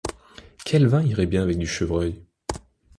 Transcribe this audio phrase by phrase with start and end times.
[0.65, 2.23] Quel vin irait bien avec du chevreuil?